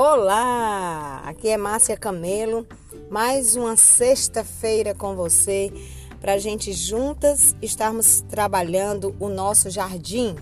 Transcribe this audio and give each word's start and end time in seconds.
Olá, 0.00 1.22
aqui 1.24 1.48
é 1.48 1.56
Márcia 1.56 1.96
Camelo, 1.96 2.64
mais 3.10 3.56
uma 3.56 3.76
sexta-feira 3.76 4.94
com 4.94 5.16
você 5.16 5.72
para 6.20 6.38
gente 6.38 6.72
juntas 6.72 7.56
estarmos 7.60 8.24
trabalhando 8.28 9.16
o 9.18 9.28
nosso 9.28 9.68
jardim. 9.70 10.36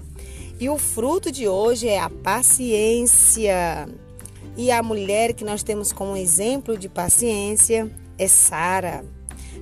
E 0.61 0.69
o 0.69 0.77
fruto 0.77 1.33
de 1.33 1.49
hoje 1.49 1.89
é 1.89 1.99
a 1.99 2.11
paciência. 2.11 3.89
E 4.59 4.71
a 4.71 4.83
mulher 4.83 5.33
que 5.33 5.43
nós 5.43 5.63
temos 5.63 5.91
como 5.91 6.19
exemplo 6.19 6.77
de 6.77 6.91
paciência 6.91 7.91
é 8.19 8.29
Sara. 8.29 9.07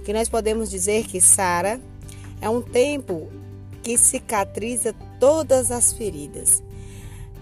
Que 0.04 0.12
nós 0.12 0.28
podemos 0.28 0.68
dizer 0.68 1.04
que 1.04 1.20
Sara 1.20 1.80
é 2.40 2.50
um 2.50 2.60
tempo 2.60 3.30
que 3.80 3.96
cicatriza 3.96 4.92
todas 5.20 5.70
as 5.70 5.92
feridas. 5.92 6.64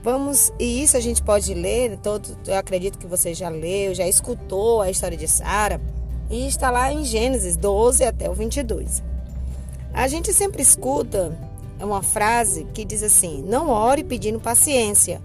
Vamos, 0.03 0.53
e 0.59 0.83
isso 0.83 0.97
a 0.97 1.01
gente 1.01 1.23
pode 1.23 1.55
ler, 1.55 1.97
todo, 1.99 2.37
eu 2.47 2.57
acredito 2.57 2.99
que 2.99 3.07
você 3.07 3.33
já 3.33 3.49
leu, 3.49 3.95
já 3.95 4.07
escutou 4.07 4.83
a 4.83 4.91
história 4.91 5.17
de 5.17 5.29
Sara, 5.29 5.81
e 6.29 6.49
está 6.49 6.71
lá 6.71 6.93
em 6.93 7.05
Gênesis 7.05 7.57
12 7.57 8.03
até 8.03 8.29
o 8.29 8.35
22. 8.35 9.03
A 9.95 10.09
gente 10.09 10.33
sempre 10.33 10.61
escuta 10.63 11.39
uma 11.79 12.03
frase 12.03 12.67
que 12.73 12.85
diz 12.85 13.03
assim: 13.03 13.45
Não 13.47 13.69
ore 13.69 14.03
pedindo 14.03 14.41
paciência, 14.41 15.21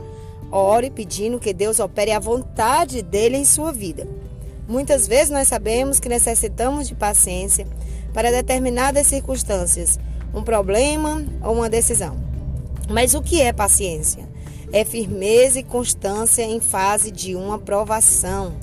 ore 0.52 0.91
pedindo 0.91 1.39
que 1.39 1.53
Deus 1.53 1.80
opere 1.80 2.12
a 2.12 2.20
vontade 2.20 3.02
dele 3.02 3.38
em 3.38 3.45
sua 3.45 3.72
vida. 3.72 4.08
Muitas 4.67 5.08
vezes 5.08 5.30
nós 5.30 5.48
sabemos 5.48 6.00
que 6.00 6.09
necessitamos 6.09 6.88
de 6.88 6.94
paciência 6.94 7.66
para 8.14 8.30
determinadas 8.30 9.08
circunstâncias, 9.08 9.98
um 10.34 10.44
problema 10.44 11.25
ou 11.41 11.55
uma 11.55 11.70
decisão. 11.70 12.17
Mas 12.89 13.14
o 13.14 13.22
que 13.22 13.41
é 13.41 13.53
paciência? 13.53 14.27
É 14.71 14.84
firmeza 14.84 15.59
e 15.59 15.64
constância 15.64 16.44
em 16.44 16.59
fase 16.59 17.09
de 17.09 17.36
uma 17.36 17.58
provação. 17.58 18.53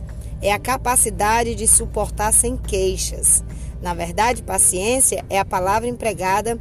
É 0.43 0.53
a 0.53 0.59
capacidade 0.59 1.55
de 1.55 1.67
suportar 1.67 2.31
sem 2.31 2.59
queixas. 2.59 3.43
Na 3.81 3.95
verdade, 3.95 4.43
paciência 4.43 5.25
é 5.31 5.39
a 5.39 5.47
palavra 5.47 5.89
empregada 5.89 6.61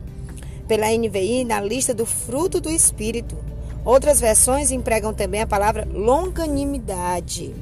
pela 0.65 0.87
NVI 0.87 1.43
na 1.43 1.59
lista 1.59 1.93
do 1.93 2.05
fruto 2.05 2.61
do 2.61 2.69
Espírito. 2.69 3.37
Outras 3.83 4.21
versões 4.21 4.71
empregam 4.71 5.13
também 5.13 5.41
a 5.41 5.47
palavra 5.47 5.85
longanimidade. 5.91 7.53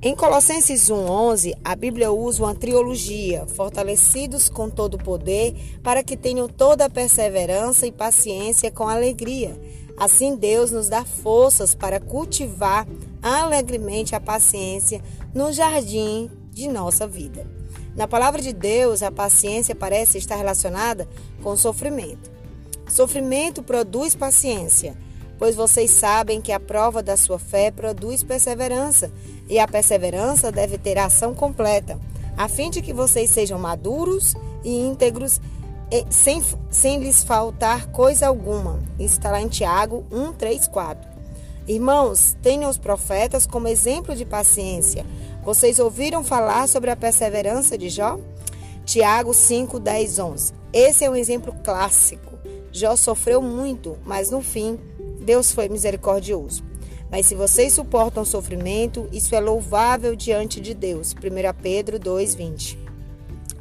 Em 0.00 0.14
Colossenses 0.14 0.88
1:11, 0.88 1.54
a 1.64 1.74
Bíblia 1.74 2.12
usa 2.12 2.44
uma 2.44 2.54
trilogia, 2.54 3.44
fortalecidos 3.56 4.48
com 4.48 4.70
todo 4.70 4.94
o 4.94 5.02
poder, 5.02 5.56
para 5.82 6.04
que 6.04 6.16
tenham 6.16 6.46
toda 6.46 6.84
a 6.84 6.90
perseverança 6.90 7.88
e 7.88 7.92
paciência 7.92 8.70
com 8.70 8.86
alegria 8.86 9.58
Assim, 9.96 10.36
Deus 10.36 10.70
nos 10.70 10.88
dá 10.88 11.04
forças 11.04 11.74
para 11.74 12.00
cultivar 12.00 12.86
alegremente 13.22 14.14
a 14.14 14.20
paciência 14.20 15.00
no 15.32 15.52
jardim 15.52 16.30
de 16.50 16.68
nossa 16.68 17.06
vida. 17.06 17.46
Na 17.96 18.08
palavra 18.08 18.42
de 18.42 18.52
Deus, 18.52 19.02
a 19.02 19.10
paciência 19.10 19.74
parece 19.74 20.18
estar 20.18 20.36
relacionada 20.36 21.08
com 21.42 21.56
sofrimento. 21.56 22.32
Sofrimento 22.88 23.62
produz 23.62 24.14
paciência, 24.16 24.96
pois 25.38 25.54
vocês 25.54 25.90
sabem 25.90 26.40
que 26.40 26.52
a 26.52 26.58
prova 26.58 27.02
da 27.02 27.16
sua 27.16 27.38
fé 27.38 27.70
produz 27.70 28.22
perseverança, 28.22 29.12
e 29.48 29.58
a 29.58 29.68
perseverança 29.68 30.50
deve 30.50 30.76
ter 30.76 30.98
ação 30.98 31.34
completa, 31.34 31.98
a 32.36 32.48
fim 32.48 32.68
de 32.68 32.82
que 32.82 32.92
vocês 32.92 33.30
sejam 33.30 33.58
maduros 33.58 34.34
e 34.64 34.76
íntegros 34.76 35.40
sem, 36.10 36.42
sem 36.70 37.00
lhes 37.00 37.22
faltar 37.22 37.86
coisa 37.90 38.26
alguma. 38.26 38.80
Isso 38.98 39.18
está 39.18 39.30
lá 39.30 39.40
em 39.40 39.48
Tiago 39.48 40.04
1, 40.10 40.32
3, 40.32 40.66
4. 40.68 41.08
Irmãos, 41.66 42.36
tenham 42.42 42.68
os 42.68 42.76
profetas 42.76 43.46
como 43.46 43.68
exemplo 43.68 44.14
de 44.14 44.24
paciência. 44.24 45.06
Vocês 45.42 45.78
ouviram 45.78 46.22
falar 46.22 46.68
sobre 46.68 46.90
a 46.90 46.96
perseverança 46.96 47.78
de 47.78 47.88
Jó? 47.88 48.18
Tiago 48.84 49.32
5, 49.32 49.80
10, 49.80 50.18
11. 50.18 50.52
Esse 50.72 51.04
é 51.04 51.10
um 51.10 51.16
exemplo 51.16 51.54
clássico. 51.64 52.38
Jó 52.70 52.96
sofreu 52.96 53.40
muito, 53.40 53.96
mas 54.04 54.30
no 54.30 54.42
fim, 54.42 54.78
Deus 55.20 55.52
foi 55.52 55.68
misericordioso. 55.68 56.64
Mas 57.10 57.26
se 57.26 57.34
vocês 57.34 57.72
suportam 57.72 58.24
sofrimento, 58.24 59.08
isso 59.12 59.34
é 59.34 59.40
louvável 59.40 60.16
diante 60.16 60.60
de 60.60 60.74
Deus. 60.74 61.14
1 61.14 61.62
Pedro 61.62 61.98
2, 61.98 62.34
20. 62.34 62.83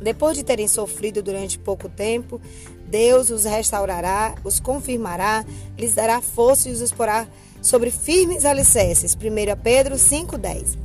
Depois 0.04 0.38
de 0.38 0.44
terem 0.44 0.68
sofrido 0.68 1.24
durante 1.24 1.58
pouco 1.58 1.88
tempo, 1.88 2.42
Deus 2.88 3.30
os 3.30 3.46
restaurará, 3.46 4.36
os 4.44 4.60
confirmará, 4.60 5.46
lhes 5.78 5.96
dará 5.96 6.22
força 6.22 6.68
e 6.68 6.72
os 6.74 6.82
exporá 6.82 7.26
sobre 7.62 7.90
firmes 7.90 8.44
alicerces. 8.44 9.16
1 9.16 9.62
Pedro 9.64 9.96
5,10. 9.96 10.78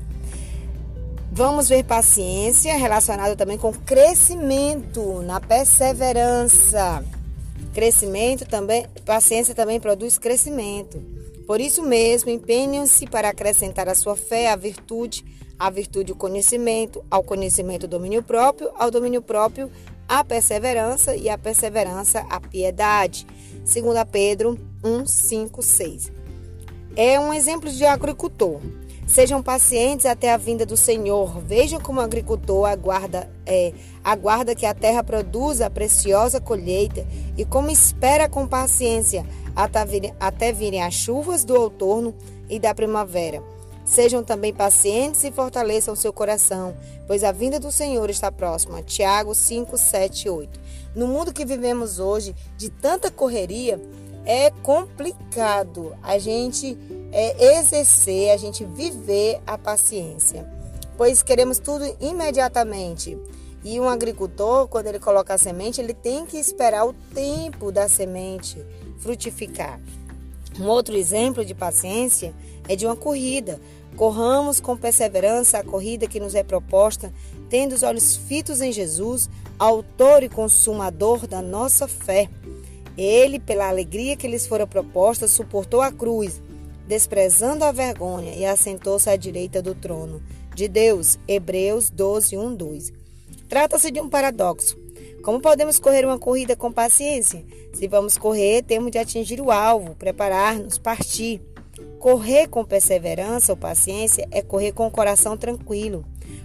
Vamos 1.33 1.69
ver 1.69 1.85
paciência 1.85 2.77
relacionada 2.77 3.37
também 3.37 3.59
com 3.59 3.73
crescimento 3.73 5.21
na 5.23 5.41
perseverança. 5.41 7.05
Crescimento 7.75 8.47
também, 8.47 8.87
paciência 9.05 9.55
também 9.55 9.81
produz 9.81 10.17
crescimento. 10.17 11.01
Por 11.47 11.61
isso 11.61 11.83
mesmo, 11.83 12.31
empenham-se 12.31 13.07
para 13.07 13.31
acrescentar 13.31 13.89
à 13.89 13.95
sua 13.95 14.17
fé 14.17 14.51
a 14.51 14.57
virtude, 14.57 15.25
a 15.59 15.71
virtude 15.71 16.13
o 16.13 16.17
conhecimento, 16.17 17.05
ao 17.11 17.23
conhecimento 17.23 17.85
o 17.85 17.89
domínio 17.89 18.23
próprio, 18.23 18.71
ao 18.79 18.91
domínio 18.91 19.21
próprio 19.21 19.71
a 20.09 20.25
perseverança 20.25 21.15
e 21.15 21.29
a 21.29 21.37
perseverança 21.37 22.21
a 22.31 22.41
piedade. 22.41 23.27
2 23.65 23.75
Pedro 24.11 24.59
1, 24.83 25.07
5, 25.07 25.63
6. 25.63 26.13
É 26.97 27.21
um 27.21 27.35
exemplo 27.35 27.71
de 27.71 27.85
agricultor. 27.85 28.61
Sejam 29.07 29.43
pacientes 29.43 30.05
até 30.05 30.33
a 30.33 30.37
vinda 30.37 30.67
do 30.67 30.77
Senhor. 30.77 31.41
Vejam 31.41 31.81
como 31.81 32.01
o 32.01 32.03
agricultor 32.03 32.67
aguarda, 32.67 33.31
é, 33.47 33.73
aguarda 34.05 34.55
que 34.55 34.67
a 34.67 34.75
terra 34.75 35.03
produza 35.03 35.67
a 35.67 35.71
preciosa 35.71 36.41
colheita 36.41 37.07
e 37.37 37.45
como 37.45 37.71
espera 37.71 38.29
com 38.29 38.47
paciência 38.47 39.25
até 39.57 39.85
virem, 39.85 40.15
até 40.21 40.53
virem 40.53 40.83
as 40.83 40.95
chuvas 40.95 41.45
do 41.45 41.55
outono 41.55 42.15
e 42.51 42.59
da 42.59 42.75
primavera. 42.75 43.43
Sejam 43.89 44.23
também 44.23 44.53
pacientes 44.53 45.25
e 45.25 45.33
fortaleçam 45.33 45.97
seu 45.97 46.13
coração, 46.13 46.77
pois 47.07 47.25
a 47.25 47.33
vinda 47.33 47.59
do 47.59 47.73
Senhor 47.73 48.11
está 48.11 48.31
próxima. 48.31 48.83
Tiago 48.83 49.35
5, 49.35 49.79
7 49.79 50.27
e 50.27 50.31
8. 50.31 50.61
No 50.95 51.09
mundo 51.09 51.33
que 51.33 51.45
vivemos 51.45 51.99
hoje, 51.99 52.37
de 52.57 52.69
tanta 52.69 53.11
correria, 53.11 53.81
é 54.27 54.51
complicado 54.63 55.97
a 56.03 56.19
gente 56.19 56.77
é, 57.11 57.59
exercer, 57.59 58.31
a 58.31 58.37
gente 58.37 58.63
viver 58.63 59.41
a 59.47 59.57
paciência, 59.57 60.47
pois 60.99 61.23
queremos 61.23 61.59
tudo 61.59 61.85
imediatamente. 61.99 63.19
E 63.65 63.81
um 63.81 63.89
agricultor, 63.89 64.69
quando 64.69 64.87
ele 64.87 65.01
coloca 65.01 65.33
a 65.33 65.39
semente, 65.39 65.81
ele 65.81 65.95
tem 65.95 66.27
que 66.27 66.37
esperar 66.37 66.87
o 66.87 66.93
tempo 66.93 67.73
da 67.73 67.89
semente 67.89 68.63
frutificar. 68.99 69.81
Um 70.59 70.67
outro 70.67 70.97
exemplo 70.97 71.45
de 71.45 71.55
paciência 71.55 72.35
é 72.69 72.77
de 72.77 72.87
uma 72.87 72.97
corrida. 72.97 73.61
Corramos 73.97 74.61
com 74.61 74.77
perseverança 74.77 75.59
a 75.59 75.65
corrida 75.65 76.07
que 76.07 76.21
nos 76.21 76.35
é 76.35 76.43
proposta, 76.43 77.13
tendo 77.49 77.75
os 77.75 77.83
olhos 77.83 78.17
fitos 78.17 78.61
em 78.61 78.71
Jesus, 78.71 79.29
autor 79.59 80.23
e 80.23 80.29
consumador 80.29 81.27
da 81.27 81.43
nossa 81.43 81.89
fé. 81.89 82.29
Ele, 82.97 83.39
pela 83.39 83.69
alegria 83.69 84.17
que 84.17 84.29
lhes 84.29 84.47
fora 84.47 84.67
proposta, 84.67 85.27
suportou 85.27 85.81
a 85.81 85.93
cruz, 85.93 86.43
desprezando 86.87 87.65
a 87.65 87.73
vergonha, 87.73 88.35
e 88.35 88.45
assentou-se 88.45 89.09
à 89.09 89.17
direita 89.17 89.63
do 89.63 89.75
trono 89.75 90.23
de 90.55 90.67
Deus. 90.67 91.19
Hebreus 91.27 91.91
12, 91.91 92.37
1, 92.37 92.55
2. 92.55 92.93
Trata-se 93.49 93.91
de 93.91 94.01
um 94.01 94.09
paradoxo. 94.09 94.77
Como 95.23 95.41
podemos 95.41 95.79
correr 95.79 96.05
uma 96.05 96.19
corrida 96.19 96.55
com 96.55 96.73
paciência? 96.73 97.45
Se 97.73 97.89
vamos 97.89 98.17
correr, 98.17 98.63
temos 98.63 98.91
de 98.91 98.99
atingir 98.99 99.41
o 99.41 99.51
alvo, 99.51 99.95
preparar-nos, 99.97 100.79
partir. 100.79 101.41
Correr 101.99 102.47
com 102.47 102.65
perseverança 102.65 103.53
ou 103.53 103.57
paciência 103.57 104.27
é 104.31 104.41
correr 104.41 104.73
com 104.73 104.87
o 104.87 104.91
coração 104.91 105.37
tranquilo, 105.37 106.05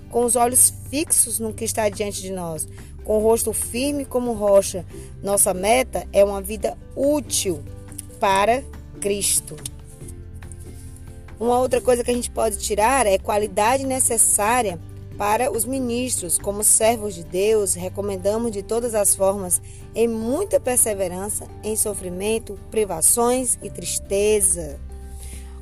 com 0.10 0.26
os 0.26 0.36
olhos 0.36 0.74
fixos 0.90 1.40
no 1.40 1.54
que 1.54 1.64
está 1.64 1.88
diante 1.90 2.22
de 2.22 2.32
nós, 2.32 2.68
com 3.04 3.18
o 3.18 3.22
rosto 3.22 3.54
firme 3.54 4.06
como 4.06 4.34
rocha. 4.34 4.86
Nossa 5.22 5.54
meta 5.54 6.08
é 6.12 6.24
uma 6.24 6.42
vida 6.42 6.78
útil 6.96 7.64
para 8.20 8.64
Cristo. 9.00 9.56
Uma 11.40 11.60
outra 11.60 11.82
coisa 11.82 12.04
que 12.04 12.12
a 12.12 12.14
gente 12.14 12.32
pode 12.32 12.58
tirar 12.58 13.06
é 13.06 13.18
qualidade 13.18 13.86
necessária 13.86 14.80
para 15.18 15.52
os 15.52 15.66
ministros, 15.66 16.38
como 16.38 16.64
servos 16.64 17.14
de 17.14 17.24
Deus, 17.24 17.74
recomendamos 17.74 18.52
de 18.52 18.64
todas 18.64 18.96
as 18.96 19.16
formas, 19.16 19.62
em 19.94 20.08
muita 20.08 20.60
perseverança, 20.60 21.48
em 21.64 21.76
sofrimento, 21.76 22.58
privações 22.72 23.58
e 23.62 23.70
tristeza. 23.70 24.80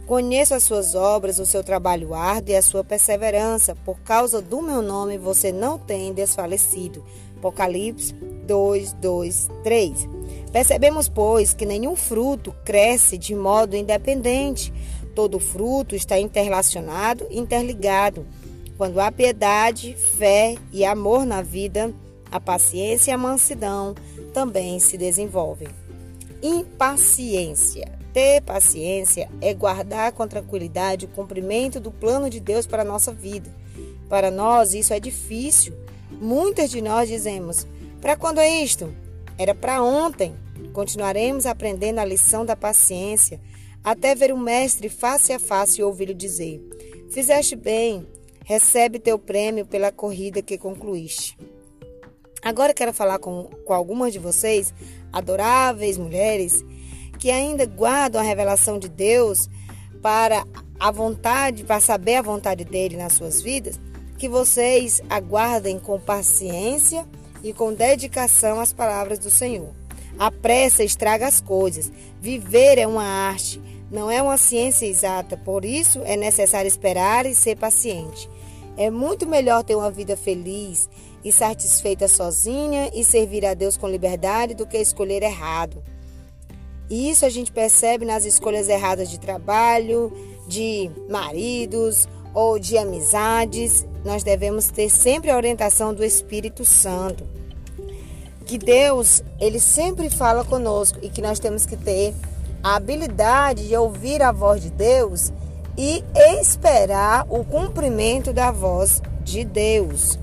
Conheço 0.07 0.53
as 0.53 0.63
suas 0.63 0.95
obras, 0.95 1.39
o 1.39 1.45
seu 1.45 1.63
trabalho 1.63 2.13
árduo 2.13 2.53
e 2.53 2.55
a 2.57 2.61
sua 2.61 2.83
perseverança. 2.83 3.75
Por 3.85 3.99
causa 3.99 4.41
do 4.41 4.61
meu 4.61 4.81
nome, 4.81 5.17
você 5.17 5.51
não 5.51 5.77
tem 5.77 6.13
desfalecido. 6.13 7.03
Apocalipse 7.37 8.13
2, 8.13 8.93
2, 8.93 9.49
3. 9.63 10.09
Percebemos, 10.51 11.07
pois, 11.07 11.53
que 11.53 11.65
nenhum 11.65 11.95
fruto 11.95 12.53
cresce 12.65 13.17
de 13.17 13.33
modo 13.33 13.75
independente. 13.75 14.73
Todo 15.15 15.39
fruto 15.39 15.95
está 15.95 16.19
interrelacionado, 16.19 17.25
interligado. 17.31 18.25
Quando 18.81 18.99
há 18.99 19.11
piedade, 19.11 19.95
fé 20.17 20.55
e 20.73 20.83
amor 20.83 21.23
na 21.23 21.43
vida, 21.43 21.93
a 22.31 22.39
paciência 22.39 23.11
e 23.11 23.13
a 23.13 23.17
mansidão 23.17 23.93
também 24.33 24.79
se 24.79 24.97
desenvolvem. 24.97 25.67
Impaciência. 26.41 27.87
Ter 28.11 28.41
paciência 28.41 29.29
é 29.39 29.53
guardar 29.53 30.13
com 30.13 30.27
tranquilidade 30.27 31.05
o 31.05 31.09
cumprimento 31.09 31.79
do 31.79 31.91
plano 31.91 32.27
de 32.27 32.39
Deus 32.39 32.65
para 32.65 32.81
a 32.81 32.83
nossa 32.83 33.13
vida. 33.13 33.53
Para 34.09 34.31
nós, 34.31 34.73
isso 34.73 34.95
é 34.95 34.99
difícil. 34.99 35.75
Muitas 36.09 36.71
de 36.71 36.81
nós 36.81 37.07
dizemos: 37.07 37.67
para 38.01 38.15
quando 38.15 38.39
é 38.39 38.63
isto? 38.63 38.91
Era 39.37 39.53
para 39.53 39.83
ontem. 39.83 40.33
Continuaremos 40.73 41.45
aprendendo 41.45 41.99
a 41.99 42.03
lição 42.03 42.43
da 42.43 42.55
paciência 42.55 43.39
até 43.83 44.15
ver 44.15 44.33
o 44.33 44.37
mestre 44.39 44.89
face 44.89 45.31
a 45.31 45.37
face 45.37 45.81
e 45.81 45.83
ouvi-lo 45.83 46.15
dizer: 46.15 46.59
Fizeste 47.11 47.55
bem, 47.55 48.07
recebe 48.51 48.99
teu 48.99 49.17
prêmio 49.17 49.65
pela 49.65 49.93
corrida 49.93 50.41
que 50.41 50.57
concluíste. 50.57 51.37
Agora 52.43 52.73
quero 52.73 52.91
falar 52.91 53.17
com, 53.17 53.45
com 53.65 53.71
algumas 53.71 54.11
de 54.11 54.19
vocês, 54.19 54.73
adoráveis 55.13 55.97
mulheres, 55.97 56.61
que 57.17 57.31
ainda 57.31 57.65
guardam 57.65 58.19
a 58.19 58.23
revelação 58.25 58.77
de 58.77 58.89
Deus 58.89 59.49
para 60.01 60.45
a 60.77 60.91
vontade, 60.91 61.63
para 61.63 61.79
saber 61.79 62.15
a 62.15 62.21
vontade 62.21 62.65
dele 62.65 62.97
nas 62.97 63.13
suas 63.13 63.41
vidas, 63.41 63.79
que 64.17 64.27
vocês 64.27 65.01
aguardem 65.09 65.79
com 65.79 65.97
paciência 65.97 67.07
e 67.41 67.53
com 67.53 67.73
dedicação 67.73 68.59
as 68.59 68.73
palavras 68.73 69.17
do 69.17 69.31
Senhor. 69.31 69.73
A 70.19 70.29
pressa 70.29 70.83
estraga 70.83 71.25
as 71.25 71.39
coisas. 71.39 71.89
Viver 72.19 72.77
é 72.77 72.85
uma 72.85 73.05
arte, 73.05 73.61
não 73.89 74.11
é 74.11 74.21
uma 74.21 74.37
ciência 74.37 74.85
exata, 74.85 75.37
por 75.37 75.63
isso 75.63 76.01
é 76.03 76.17
necessário 76.17 76.67
esperar 76.67 77.25
e 77.25 77.33
ser 77.33 77.55
paciente. 77.55 78.29
É 78.81 78.89
muito 78.89 79.27
melhor 79.27 79.63
ter 79.63 79.75
uma 79.75 79.91
vida 79.91 80.17
feliz 80.17 80.89
e 81.23 81.31
satisfeita 81.31 82.07
sozinha 82.07 82.89
e 82.95 83.05
servir 83.05 83.45
a 83.45 83.53
Deus 83.53 83.77
com 83.77 83.87
liberdade 83.87 84.55
do 84.55 84.65
que 84.65 84.75
escolher 84.75 85.21
errado. 85.21 85.83
E 86.89 87.11
isso 87.11 87.23
a 87.23 87.29
gente 87.29 87.51
percebe 87.51 88.05
nas 88.05 88.25
escolhas 88.25 88.67
erradas 88.67 89.11
de 89.11 89.19
trabalho, 89.19 90.11
de 90.47 90.89
maridos 91.07 92.09
ou 92.33 92.57
de 92.57 92.75
amizades. 92.75 93.85
Nós 94.03 94.23
devemos 94.23 94.71
ter 94.71 94.89
sempre 94.89 95.29
a 95.29 95.37
orientação 95.37 95.93
do 95.93 96.03
Espírito 96.03 96.65
Santo. 96.65 97.23
Que 98.47 98.57
Deus, 98.57 99.23
ele 99.39 99.59
sempre 99.59 100.09
fala 100.09 100.43
conosco 100.43 100.97
e 101.03 101.09
que 101.11 101.21
nós 101.21 101.37
temos 101.37 101.67
que 101.67 101.77
ter 101.77 102.15
a 102.63 102.77
habilidade 102.77 103.67
de 103.67 103.77
ouvir 103.77 104.23
a 104.23 104.31
voz 104.31 104.59
de 104.59 104.71
Deus 104.71 105.31
e 105.81 106.03
esperar 106.39 107.25
o 107.27 107.43
cumprimento 107.43 108.31
da 108.31 108.51
voz 108.51 109.01
de 109.23 109.43
Deus. 109.43 110.19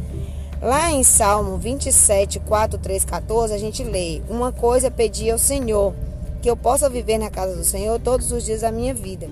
Lá 0.63 0.93
em 0.93 1.03
Salmo 1.03 1.57
27, 1.57 2.39
4, 2.39 2.79
3, 2.79 3.05
14, 3.05 3.55
a 3.55 3.59
gente 3.59 3.83
lê: 3.83 4.23
Uma 4.31 4.53
coisa 4.53 4.89
pedi 4.89 5.29
ao 5.29 5.37
Senhor, 5.37 5.97
que 6.41 6.49
eu 6.49 6.57
possa 6.57 6.89
viver 6.89 7.19
na 7.19 7.29
casa 7.29 7.57
do 7.57 7.65
Senhor 7.65 7.99
todos 7.99 8.31
os 8.31 8.45
dias 8.45 8.61
da 8.61 8.71
minha 8.71 8.95
vida, 8.95 9.29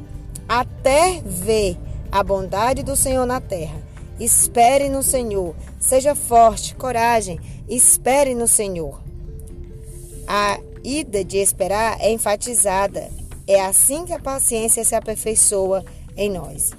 até 0.48 1.22
ver 1.24 1.78
a 2.10 2.24
bondade 2.24 2.82
do 2.82 2.96
Senhor 2.96 3.24
na 3.24 3.40
terra. 3.40 3.80
Espere 4.18 4.88
no 4.88 5.04
Senhor, 5.04 5.54
seja 5.78 6.16
forte, 6.16 6.74
coragem, 6.74 7.38
espere 7.68 8.34
no 8.34 8.48
Senhor. 8.48 9.00
A 10.26 10.58
ida 10.82 11.24
de 11.24 11.36
esperar 11.36 11.98
é 12.00 12.10
enfatizada. 12.10 13.10
É 13.46 13.60
assim 13.64 14.04
que 14.04 14.12
a 14.12 14.18
paciência 14.18 14.84
se 14.84 14.96
aperfeiçoa 14.96 15.84
em 16.16 16.30
nós. 16.30 16.72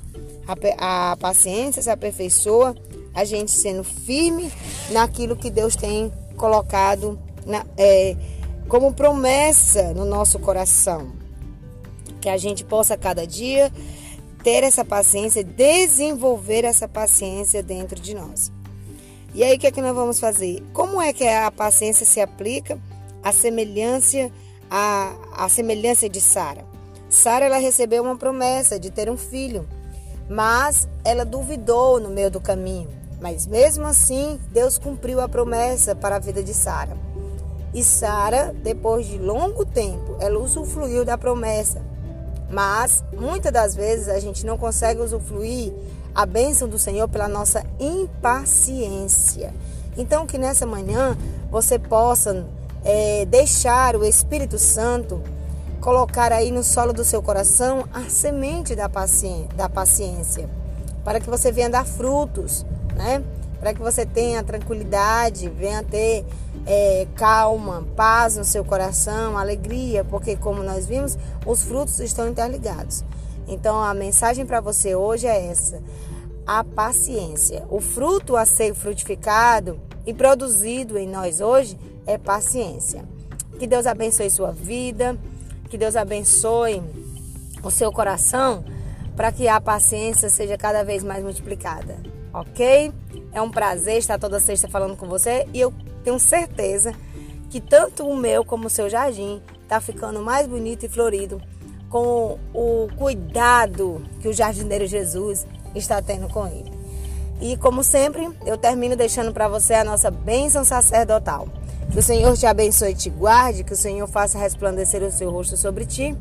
A, 0.47 1.11
a 1.11 1.17
paciência 1.17 1.81
se 1.81 1.89
aperfeiçoa 1.89 2.75
a 3.13 3.23
gente 3.23 3.51
sendo 3.51 3.83
firme 3.83 4.51
naquilo 4.91 5.35
que 5.35 5.49
Deus 5.49 5.75
tem 5.75 6.11
colocado 6.35 7.19
na, 7.45 7.65
é, 7.77 8.15
como 8.67 8.93
promessa 8.93 9.93
no 9.93 10.05
nosso 10.05 10.39
coração. 10.39 11.11
Que 12.21 12.29
a 12.29 12.37
gente 12.37 12.63
possa 12.63 12.97
cada 12.97 13.25
dia 13.25 13.71
ter 14.43 14.63
essa 14.63 14.85
paciência, 14.85 15.43
desenvolver 15.43 16.63
essa 16.63 16.87
paciência 16.87 17.61
dentro 17.61 17.99
de 17.99 18.13
nós. 18.13 18.51
E 19.33 19.43
aí, 19.43 19.55
o 19.55 19.59
que 19.59 19.67
é 19.67 19.71
que 19.71 19.81
nós 19.81 19.93
vamos 19.93 20.19
fazer? 20.19 20.63
Como 20.73 21.01
é 21.01 21.11
que 21.11 21.27
a 21.27 21.51
paciência 21.51 22.05
se 22.05 22.19
aplica 22.21 22.79
a 23.23 23.31
semelhança 23.31 24.31
a, 24.69 25.15
a 25.33 25.49
semelhança 25.49 26.09
de 26.09 26.21
Sara. 26.21 26.65
Sara 27.17 27.45
ela 27.45 27.57
recebeu 27.57 28.03
uma 28.03 28.15
promessa 28.15 28.79
de 28.79 28.91
ter 28.91 29.09
um 29.09 29.17
filho, 29.17 29.67
mas 30.29 30.87
ela 31.03 31.25
duvidou 31.25 31.99
no 31.99 32.09
meio 32.09 32.29
do 32.29 32.39
caminho. 32.39 32.87
Mas 33.19 33.47
mesmo 33.47 33.87
assim, 33.87 34.39
Deus 34.51 34.77
cumpriu 34.77 35.19
a 35.19 35.27
promessa 35.27 35.95
para 35.95 36.17
a 36.17 36.19
vida 36.19 36.43
de 36.43 36.53
Sara. 36.53 36.95
E 37.73 37.83
Sara, 37.83 38.53
depois 38.63 39.07
de 39.07 39.17
longo 39.17 39.65
tempo, 39.65 40.15
ela 40.19 40.37
usufruiu 40.37 41.03
da 41.03 41.17
promessa. 41.17 41.81
Mas 42.51 43.03
muitas 43.11 43.51
das 43.51 43.75
vezes 43.75 44.09
a 44.09 44.19
gente 44.19 44.45
não 44.45 44.55
consegue 44.55 45.01
usufruir 45.01 45.73
a 46.13 46.23
bênção 46.23 46.69
do 46.69 46.77
Senhor 46.77 47.09
pela 47.09 47.27
nossa 47.27 47.65
impaciência. 47.79 49.51
Então 49.97 50.27
que 50.27 50.37
nessa 50.37 50.67
manhã 50.67 51.17
você 51.49 51.79
possa 51.79 52.45
é, 52.85 53.25
deixar 53.25 53.95
o 53.95 54.05
Espírito 54.05 54.59
Santo 54.59 55.19
colocar 55.81 56.31
aí 56.31 56.51
no 56.51 56.63
solo 56.63 56.93
do 56.93 57.03
seu 57.03 57.21
coração 57.21 57.87
a 57.93 58.09
semente 58.09 58.75
da 58.75 58.89
paciência, 58.89 59.49
da 59.55 59.69
paciência 59.69 60.49
para 61.07 61.21
que 61.21 61.29
você 61.29 61.53
venha 61.53 61.69
dar 61.69 61.85
frutos, 61.85 62.65
né? 62.93 63.23
Para 63.61 63.73
que 63.73 63.79
você 63.79 64.05
tenha 64.05 64.43
tranquilidade, 64.43 65.47
venha 65.47 65.81
ter 65.81 66.25
é, 66.65 67.07
calma, 67.15 67.87
paz 67.95 68.35
no 68.35 68.43
seu 68.43 68.65
coração, 68.65 69.37
alegria, 69.37 70.03
porque 70.03 70.35
como 70.35 70.61
nós 70.61 70.85
vimos, 70.85 71.17
os 71.45 71.61
frutos 71.61 72.01
estão 72.01 72.27
interligados. 72.27 73.05
Então 73.47 73.81
a 73.81 73.93
mensagem 73.93 74.45
para 74.45 74.59
você 74.59 74.95
hoje 74.95 75.25
é 75.25 75.45
essa: 75.45 75.81
a 76.45 76.61
paciência. 76.61 77.63
O 77.69 77.79
fruto 77.79 78.35
a 78.35 78.45
ser 78.45 78.73
frutificado 78.73 79.79
e 80.05 80.13
produzido 80.13 80.97
em 80.97 81.07
nós 81.07 81.39
hoje 81.39 81.79
é 82.05 82.17
paciência. 82.17 83.05
Que 83.57 83.65
Deus 83.65 83.85
abençoe 83.85 84.29
sua 84.29 84.51
vida, 84.51 85.17
que 85.67 85.77
Deus 85.77 85.95
abençoe 85.95 86.81
o 87.63 87.69
seu 87.69 87.91
coração 87.91 88.63
para 89.15 89.31
que 89.31 89.47
a 89.47 89.59
paciência 89.59 90.29
seja 90.29 90.57
cada 90.57 90.83
vez 90.83 91.03
mais 91.03 91.23
multiplicada, 91.23 91.97
ok? 92.33 92.91
É 93.33 93.41
um 93.41 93.49
prazer 93.49 93.97
estar 93.97 94.19
toda 94.19 94.39
sexta 94.39 94.67
falando 94.67 94.95
com 94.95 95.07
você 95.07 95.47
e 95.53 95.59
eu 95.59 95.73
tenho 96.03 96.19
certeza 96.19 96.93
que 97.49 97.59
tanto 97.59 98.07
o 98.07 98.15
meu 98.15 98.45
como 98.45 98.67
o 98.67 98.69
seu 98.69 98.89
jardim 98.89 99.41
está 99.63 99.81
ficando 99.81 100.21
mais 100.21 100.47
bonito 100.47 100.85
e 100.85 100.89
florido 100.89 101.41
com 101.89 102.37
o 102.53 102.87
cuidado 102.97 104.03
que 104.21 104.27
o 104.27 104.33
jardineiro 104.33 104.85
Jesus 104.85 105.47
está 105.73 106.01
tendo 106.01 106.27
com 106.27 106.45
ele. 106.47 106.71
E 107.39 107.55
como 107.57 107.83
sempre, 107.83 108.29
eu 108.45 108.57
termino 108.57 108.95
deixando 108.95 109.31
para 109.31 109.47
você 109.47 109.75
a 109.75 109.83
nossa 109.83 110.09
bênção 110.09 110.63
sacerdotal. 110.65 111.47
Que 111.91 111.99
o 111.99 112.03
Senhor 112.03 112.35
te 112.37 112.45
abençoe 112.45 112.91
e 112.91 112.95
te 112.95 113.09
guarde, 113.09 113.63
que 113.63 113.73
o 113.73 113.77
Senhor 113.77 114.07
faça 114.07 114.37
resplandecer 114.37 115.01
o 115.01 115.11
seu 115.11 115.31
rosto 115.31 115.55
sobre 115.55 115.85
ti 115.85 116.15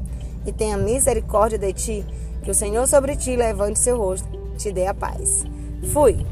e 0.46 0.52
tenha 0.52 0.76
misericórdia 0.76 1.58
de 1.58 1.72
ti. 1.72 2.06
Que 2.42 2.50
o 2.50 2.54
Senhor 2.54 2.86
sobre 2.86 3.16
ti 3.16 3.34
levante 3.34 3.78
seu 3.78 3.98
rosto, 3.98 4.28
te 4.56 4.72
dê 4.72 4.86
a 4.86 4.94
paz. 4.94 5.44
Fui. 5.92 6.24